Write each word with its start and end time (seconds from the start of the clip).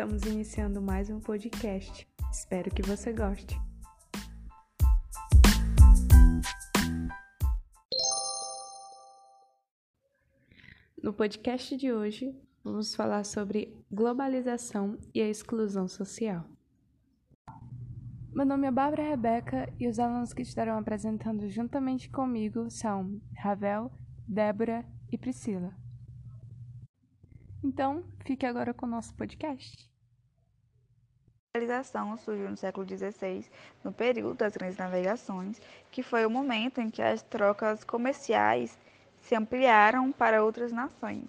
Estamos 0.00 0.22
iniciando 0.22 0.80
mais 0.80 1.10
um 1.10 1.20
podcast. 1.20 2.08
Espero 2.32 2.70
que 2.70 2.80
você 2.80 3.12
goste. 3.12 3.54
No 11.02 11.12
podcast 11.12 11.76
de 11.76 11.92
hoje, 11.92 12.34
vamos 12.64 12.94
falar 12.94 13.24
sobre 13.24 13.76
globalização 13.92 14.96
e 15.14 15.20
a 15.20 15.28
exclusão 15.28 15.86
social. 15.86 16.46
Meu 18.32 18.46
nome 18.46 18.68
é 18.68 18.70
Bárbara 18.70 19.02
Rebeca 19.02 19.70
e 19.78 19.86
os 19.86 19.98
alunos 19.98 20.32
que 20.32 20.40
estarão 20.40 20.78
apresentando 20.78 21.46
juntamente 21.50 22.08
comigo 22.08 22.70
são 22.70 23.20
Ravel, 23.36 23.92
Débora 24.26 24.82
e 25.12 25.18
Priscila. 25.18 25.76
Então, 27.62 28.02
fique 28.24 28.46
agora 28.46 28.72
com 28.72 28.86
o 28.86 28.88
nosso 28.88 29.14
podcast. 29.14 29.89
A 31.52 31.58
globalização 31.58 32.16
surgiu 32.16 32.48
no 32.48 32.56
século 32.56 32.86
XVI, 32.86 33.44
no 33.82 33.92
período 33.92 34.36
das 34.36 34.52
grandes 34.52 34.78
navegações, 34.78 35.60
que 35.90 36.00
foi 36.00 36.24
o 36.24 36.30
momento 36.30 36.80
em 36.80 36.88
que 36.88 37.02
as 37.02 37.22
trocas 37.22 37.82
comerciais 37.82 38.78
se 39.20 39.34
ampliaram 39.34 40.12
para 40.12 40.44
outras 40.44 40.70
nações. 40.70 41.28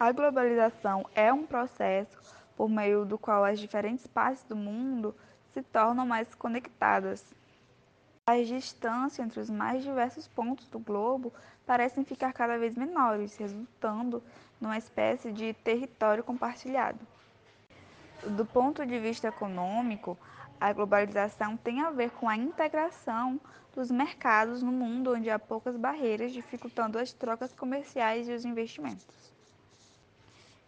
A 0.00 0.10
globalização 0.12 1.04
é 1.14 1.30
um 1.30 1.44
processo 1.44 2.18
por 2.56 2.70
meio 2.70 3.04
do 3.04 3.18
qual 3.18 3.44
as 3.44 3.60
diferentes 3.60 4.06
partes 4.06 4.44
do 4.44 4.56
mundo 4.56 5.14
se 5.52 5.60
tornam 5.60 6.06
mais 6.06 6.34
conectadas. 6.34 7.22
As 8.26 8.48
distâncias 8.48 9.26
entre 9.26 9.40
os 9.40 9.50
mais 9.50 9.84
diversos 9.84 10.26
pontos 10.26 10.66
do 10.68 10.78
globo 10.78 11.34
parecem 11.66 12.02
ficar 12.02 12.32
cada 12.32 12.56
vez 12.56 12.74
menores, 12.74 13.36
resultando 13.36 14.22
numa 14.58 14.78
espécie 14.78 15.30
de 15.32 15.52
território 15.52 16.24
compartilhado. 16.24 16.98
Do 18.26 18.44
ponto 18.44 18.84
de 18.84 18.98
vista 18.98 19.28
econômico, 19.28 20.18
a 20.60 20.72
globalização 20.72 21.56
tem 21.56 21.80
a 21.80 21.90
ver 21.90 22.10
com 22.10 22.28
a 22.28 22.36
integração 22.36 23.40
dos 23.74 23.90
mercados 23.90 24.60
no 24.60 24.72
mundo 24.72 25.14
onde 25.14 25.30
há 25.30 25.38
poucas 25.38 25.76
barreiras, 25.76 26.32
dificultando 26.32 26.98
as 26.98 27.12
trocas 27.12 27.52
comerciais 27.52 28.28
e 28.28 28.32
os 28.32 28.44
investimentos. 28.44 29.32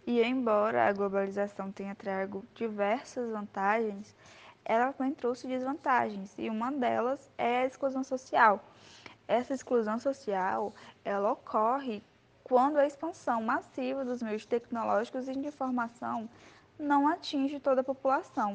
E 0.06 0.22
embora 0.22 0.86
a 0.86 0.92
globalização 0.92 1.72
tenha 1.72 1.94
trago 1.94 2.44
diversas 2.54 3.30
vantagens, 3.30 4.14
ela 4.64 4.92
também 4.92 5.12
trouxe 5.12 5.48
desvantagens, 5.48 6.32
e 6.38 6.48
uma 6.48 6.70
delas 6.70 7.28
é 7.36 7.62
a 7.62 7.66
exclusão 7.66 8.04
social. 8.04 8.64
Essa 9.26 9.54
exclusão 9.54 9.98
social, 9.98 10.72
ela 11.04 11.32
ocorre 11.32 12.02
quando 12.44 12.78
a 12.78 12.86
expansão 12.86 13.42
massiva 13.42 14.04
dos 14.04 14.22
meios 14.22 14.46
tecnológicos 14.46 15.28
e 15.28 15.32
de 15.32 15.46
informação 15.48 16.28
não 16.80 17.06
atinge 17.06 17.60
toda 17.60 17.82
a 17.82 17.84
população. 17.84 18.54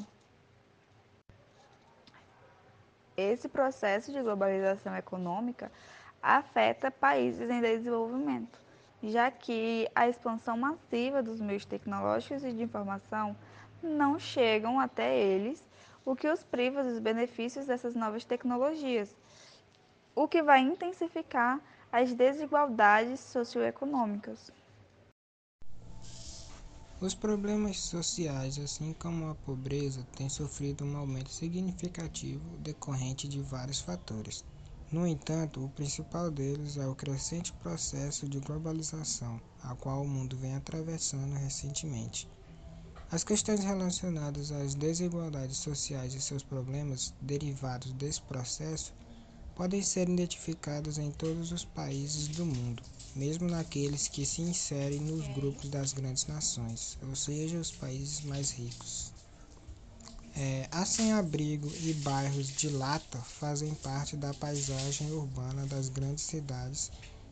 Esse 3.15 3.47
processo 3.47 4.11
de 4.11 4.21
globalização 4.21 4.95
econômica 4.95 5.71
afeta 6.21 6.91
países 6.91 7.49
em 7.49 7.61
desenvolvimento, 7.61 8.59
já 9.01 9.31
que 9.31 9.87
a 9.95 10.09
expansão 10.09 10.57
massiva 10.57 11.21
dos 11.21 11.39
meios 11.39 11.65
tecnológicos 11.65 12.43
e 12.43 12.51
de 12.51 12.63
informação 12.63 13.37
não 13.81 14.19
chegam 14.19 14.79
até 14.79 15.17
eles, 15.17 15.63
o 16.03 16.15
que 16.15 16.27
os 16.27 16.43
priva 16.43 16.83
dos 16.83 16.99
benefícios 16.99 17.67
dessas 17.67 17.95
novas 17.95 18.25
tecnologias, 18.25 19.15
o 20.13 20.27
que 20.27 20.41
vai 20.41 20.59
intensificar 20.59 21.59
as 21.91 22.13
desigualdades 22.13 23.19
socioeconômicas. 23.19 24.51
Os 27.05 27.13
problemas 27.13 27.79
sociais, 27.81 28.57
assim 28.57 28.91
como 28.93 29.29
a 29.29 29.35
pobreza, 29.35 30.03
têm 30.15 30.27
sofrido 30.27 30.83
um 30.83 30.97
aumento 30.97 31.29
significativo 31.29 32.43
decorrente 32.57 33.27
de 33.27 33.41
vários 33.41 33.79
fatores. 33.79 34.43
No 34.91 35.05
entanto, 35.05 35.63
o 35.63 35.69
principal 35.69 36.31
deles 36.31 36.77
é 36.77 36.87
o 36.87 36.95
crescente 36.95 37.53
processo 37.61 38.27
de 38.27 38.39
globalização, 38.39 39.39
a 39.61 39.75
qual 39.75 40.01
o 40.01 40.07
mundo 40.07 40.35
vem 40.35 40.55
atravessando 40.55 41.35
recentemente. 41.35 42.27
As 43.11 43.23
questões 43.23 43.63
relacionadas 43.63 44.51
às 44.51 44.73
desigualdades 44.73 45.57
sociais 45.57 46.15
e 46.15 46.19
seus 46.19 46.41
problemas 46.41 47.13
derivados 47.21 47.91
desse 47.91 48.23
processo 48.23 48.95
podem 49.55 49.83
ser 49.83 50.09
identificados 50.09 50.97
em 50.97 51.11
todos 51.11 51.51
os 51.51 51.63
países 51.63 52.29
do 52.29 52.47
mundo, 52.47 52.81
mesmo 53.15 53.49
naqueles 53.49 54.09
que 54.09 54.25
se 54.25 54.41
inserem 54.41 54.99
nos 54.99 55.25
grupos 55.29 55.69
das 55.69 55.93
grandes 55.93 56.27
nações, 56.27 56.97
ou 57.01 57.15
seja, 57.15 57.57
os 57.57 57.71
países 57.71 58.21
mais 58.21 58.51
ricos. 58.51 59.13
É, 60.35 60.67
a 60.69 60.85
sem-abrigo 60.85 61.71
e 61.81 61.93
bairros 61.93 62.49
de 62.49 62.67
lata 62.67 63.17
fazem 63.19 63.73
parte 63.75 64.17
da 64.17 64.33
paisagem 64.33 65.09
urbana 65.11 65.65
das 65.65 65.87
grandes 65.87 66.25
cidades 66.25 66.91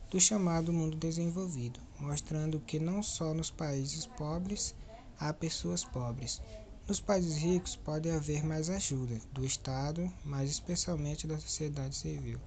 do 0.09 0.21
chamado 0.21 0.71
mundo 0.71 0.95
desenvolvido, 0.95 1.81
mostrando 2.00 2.61
que 2.61 2.79
não 2.79 3.03
só 3.03 3.33
nos 3.33 3.51
países 3.51 4.05
pobres 4.05 4.73
há 5.19 5.33
pessoas 5.33 5.83
pobres, 5.83 6.41
nos 6.88 7.01
países 7.01 7.35
ricos 7.35 7.75
pode 7.75 8.09
haver 8.09 8.41
mais 8.45 8.69
ajuda 8.69 9.19
do 9.33 9.44
Estado, 9.44 10.09
mas 10.23 10.50
especialmente 10.50 11.27
da 11.27 11.38
sociedade 11.38 11.95
civil, 11.95 12.39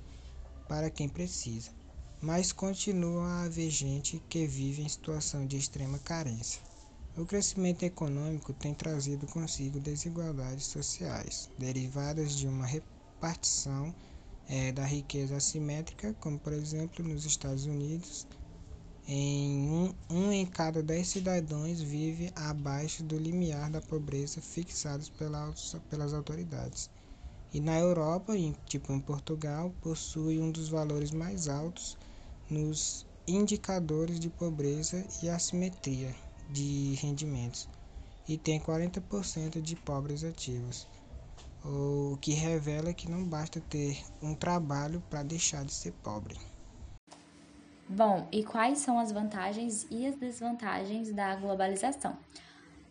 para 0.69 0.89
quem 0.89 1.09
precisa, 1.09 1.71
mas 2.21 2.53
continua 2.53 3.25
a 3.25 3.43
haver 3.45 3.71
gente 3.71 4.23
que 4.29 4.47
vive 4.47 4.83
em 4.83 4.89
situação 4.89 5.47
de 5.47 5.57
extrema 5.57 5.99
carência. 5.99 6.61
O 7.17 7.25
crescimento 7.25 7.83
econômico 7.83 8.53
tem 8.53 8.75
trazido 8.75 9.27
consigo 9.27 9.81
desigualdades 9.81 10.67
sociais, 10.67 11.51
derivadas 11.59 12.37
de 12.37 12.47
uma 12.47 12.67
repartição 12.67 13.95
é, 14.49 14.73
da 14.73 14.85
riqueza 14.85 15.37
assimétrica, 15.37 16.15
como 16.21 16.39
por 16.39 16.53
exemplo 16.53 17.05
nos 17.05 17.25
Estados 17.25 17.67
Unidos 17.67 18.27
em 19.09 19.71
um, 19.71 19.95
um 20.11 20.33
em 20.33 20.45
cada 20.45 20.83
dez 20.83 21.09
cidadãos 21.09 21.81
vive 21.81 22.33
abaixo 22.35 23.05
do 23.05 23.17
limiar 23.17 23.71
da 23.71 23.81
pobreza 23.81 24.41
fixados 24.41 25.09
pela, 25.09 25.55
pelas 25.89 26.13
autoridades. 26.13 26.91
E 27.53 27.61
na 27.61 27.79
Europa, 27.79 28.37
em, 28.37 28.53
tipo 28.67 28.93
em 28.93 28.99
Portugal, 28.99 29.73
possui 29.81 30.41
um 30.41 30.51
dos 30.51 30.69
valores 30.69 31.13
mais 31.13 31.47
altos 31.47 31.97
nos 32.51 33.07
indicadores 33.27 34.21
de 34.21 34.29
pobreza 34.29 35.05
e 35.23 35.29
assimetria 35.29 36.15
de 36.51 36.95
rendimentos, 36.95 37.69
e 38.29 38.37
tem 38.37 38.61
40% 38.61 39.61
de 39.61 39.77
pobres 39.77 40.23
ativos, 40.23 40.87
o 41.65 42.17
que 42.21 42.33
revela 42.33 42.95
que 42.95 43.11
não 43.11 43.25
basta 43.25 43.61
ter 43.61 43.99
um 44.23 44.35
trabalho 44.35 45.03
para 45.11 45.23
deixar 45.23 45.65
de 45.65 45.73
ser 45.73 45.93
pobre. 46.03 46.39
Bom, 47.89 48.27
e 48.33 48.43
quais 48.43 48.79
são 48.79 48.99
as 48.99 49.13
vantagens 49.13 49.87
e 49.91 50.07
as 50.07 50.17
desvantagens 50.17 51.13
da 51.13 51.37
globalização? 51.37 52.17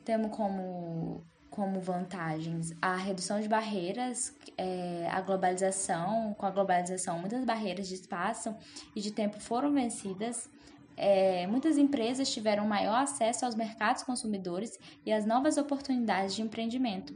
Temos 0.06 0.36
como, 0.36 1.22
como 1.56 1.80
vantagens 1.80 2.74
a 2.82 2.96
redução 2.96 3.40
de 3.40 3.48
barreiras, 3.48 4.36
é, 4.58 5.08
a 5.10 5.22
globalização, 5.22 6.36
com 6.38 6.46
a 6.46 6.52
globalização, 6.52 7.18
muitas 7.18 7.46
barreiras 7.46 7.88
de 7.88 7.96
espaço 7.96 8.54
e 8.94 9.00
de 9.00 9.12
tempo 9.12 9.40
foram 9.40 9.72
vencidas. 9.74 10.50
É, 10.98 11.48
muitas 11.48 11.78
empresas 11.78 12.30
tiveram 12.30 12.68
maior 12.68 13.02
acesso 13.02 13.46
aos 13.46 13.56
mercados 13.56 14.04
consumidores 14.04 14.78
e 15.06 15.14
às 15.14 15.26
novas 15.26 15.58
oportunidades 15.58 16.36
de 16.36 16.42
empreendimento. 16.42 17.14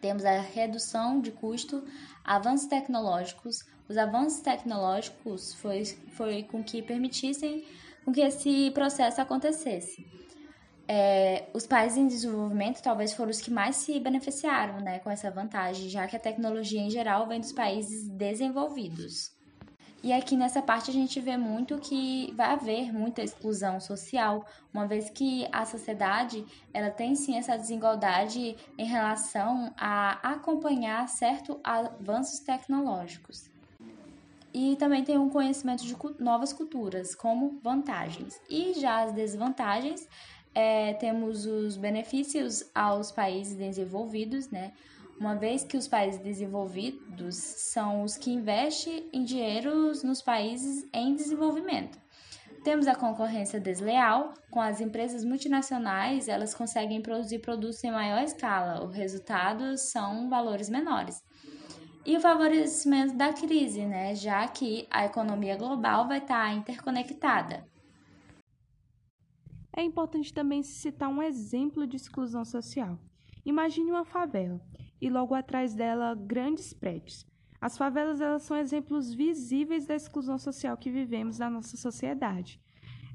Temos 0.00 0.24
a 0.24 0.40
redução 0.40 1.20
de 1.20 1.30
custo, 1.30 1.84
avanços 2.24 2.66
tecnológicos. 2.66 3.64
Os 3.88 3.96
avanços 3.96 4.40
tecnológicos 4.40 5.54
foi, 5.54 5.84
foi 5.84 6.42
com 6.42 6.64
que 6.64 6.82
permitissem 6.82 7.64
com 8.04 8.12
que 8.12 8.20
esse 8.20 8.70
processo 8.72 9.20
acontecesse. 9.20 10.04
É, 10.88 11.46
os 11.54 11.66
países 11.66 11.96
em 11.96 12.06
desenvolvimento 12.06 12.82
talvez 12.82 13.12
foram 13.12 13.30
os 13.30 13.40
que 13.40 13.50
mais 13.50 13.76
se 13.76 13.98
beneficiaram 14.00 14.80
né, 14.80 14.98
com 14.98 15.10
essa 15.10 15.30
vantagem, 15.30 15.88
já 15.88 16.06
que 16.06 16.16
a 16.16 16.20
tecnologia 16.20 16.80
em 16.80 16.90
geral 16.90 17.26
vem 17.26 17.40
dos 17.40 17.52
países 17.52 18.08
desenvolvidos. 18.08 19.32
E 20.02 20.12
aqui 20.12 20.36
nessa 20.36 20.60
parte 20.60 20.90
a 20.90 20.92
gente 20.92 21.20
vê 21.20 21.36
muito 21.36 21.78
que 21.78 22.32
vai 22.36 22.50
haver 22.50 22.92
muita 22.92 23.22
exclusão 23.22 23.78
social, 23.78 24.44
uma 24.74 24.84
vez 24.84 25.08
que 25.08 25.46
a 25.52 25.64
sociedade 25.64 26.44
ela 26.74 26.90
tem 26.90 27.14
sim 27.14 27.36
essa 27.36 27.56
desigualdade 27.56 28.56
em 28.76 28.84
relação 28.84 29.72
a 29.76 30.32
acompanhar 30.32 31.08
certos 31.08 31.56
avanços 31.62 32.40
tecnológicos. 32.40 33.48
E 34.52 34.74
também 34.76 35.04
tem 35.04 35.16
um 35.16 35.30
conhecimento 35.30 35.84
de 35.84 35.96
novas 36.18 36.52
culturas 36.52 37.14
como 37.14 37.60
vantagens. 37.62 38.40
E 38.50 38.74
já 38.74 39.04
as 39.04 39.12
desvantagens, 39.12 40.06
é, 40.54 40.94
temos 40.94 41.46
os 41.46 41.76
benefícios 41.76 42.70
aos 42.74 43.10
países 43.10 43.56
desenvolvidos, 43.56 44.50
né? 44.50 44.72
uma 45.18 45.36
vez 45.36 45.62
que 45.62 45.76
os 45.76 45.86
países 45.86 46.20
desenvolvidos 46.20 47.36
são 47.36 48.02
os 48.02 48.16
que 48.16 48.32
investem 48.32 49.08
em 49.12 49.22
dinheiros 49.22 50.02
nos 50.02 50.20
países 50.20 50.88
em 50.92 51.14
desenvolvimento. 51.14 51.96
Temos 52.64 52.86
a 52.86 52.94
concorrência 52.94 53.60
desleal, 53.60 54.34
com 54.50 54.60
as 54.60 54.80
empresas 54.80 55.24
multinacionais, 55.24 56.28
elas 56.28 56.54
conseguem 56.54 57.00
produzir 57.00 57.40
produtos 57.40 57.82
em 57.82 57.90
maior 57.90 58.22
escala, 58.22 58.84
os 58.84 58.94
resultados 58.94 59.82
são 59.82 60.28
valores 60.28 60.68
menores. 60.68 61.22
E 62.04 62.16
o 62.16 62.20
favorecimento 62.20 63.14
da 63.14 63.32
crise, 63.32 63.84
né, 63.86 64.14
já 64.14 64.46
que 64.48 64.88
a 64.90 65.06
economia 65.06 65.56
global 65.56 66.08
vai 66.08 66.18
estar 66.18 66.52
interconectada. 66.52 67.64
É 69.74 69.82
importante 69.82 70.34
também 70.34 70.62
citar 70.62 71.08
um 71.08 71.22
exemplo 71.22 71.86
de 71.86 71.96
exclusão 71.96 72.44
social. 72.44 72.98
Imagine 73.44 73.90
uma 73.90 74.04
favela 74.04 74.60
e 75.00 75.08
logo 75.08 75.34
atrás 75.34 75.74
dela 75.74 76.14
grandes 76.14 76.72
prédios. 76.72 77.26
As 77.60 77.78
favelas 77.78 78.20
elas 78.20 78.42
são 78.42 78.56
exemplos 78.56 79.14
visíveis 79.14 79.86
da 79.86 79.94
exclusão 79.94 80.38
social 80.38 80.76
que 80.76 80.90
vivemos 80.90 81.38
na 81.38 81.48
nossa 81.48 81.76
sociedade. 81.76 82.60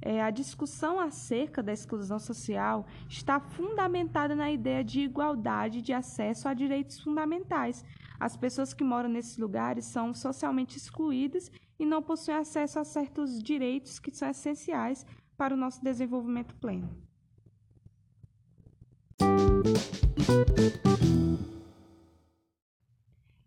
É, 0.01 0.21
a 0.21 0.29
discussão 0.29 0.99
acerca 0.99 1.61
da 1.61 1.73
exclusão 1.73 2.19
social 2.19 2.85
está 3.09 3.39
fundamentada 3.39 4.35
na 4.35 4.51
ideia 4.51 4.83
de 4.83 5.01
igualdade 5.01 5.81
de 5.81 5.91
acesso 5.91 6.47
a 6.47 6.53
direitos 6.53 6.99
fundamentais. 6.99 7.83
As 8.19 8.37
pessoas 8.37 8.73
que 8.73 8.83
moram 8.83 9.09
nesses 9.09 9.37
lugares 9.37 9.85
são 9.85 10.13
socialmente 10.13 10.77
excluídas 10.77 11.51
e 11.79 11.85
não 11.85 12.01
possuem 12.01 12.37
acesso 12.37 12.79
a 12.79 12.83
certos 12.83 13.41
direitos 13.41 13.99
que 13.99 14.11
são 14.11 14.29
essenciais 14.29 15.05
para 15.37 15.53
o 15.53 15.57
nosso 15.57 15.83
desenvolvimento 15.83 16.55
pleno. 16.55 16.89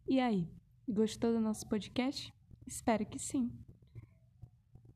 E 0.06 0.20
aí? 0.20 0.48
Gostou 0.88 1.32
do 1.32 1.40
nosso 1.40 1.68
podcast? 1.68 2.32
Espero 2.66 3.04
que 3.04 3.18
sim. 3.18 3.52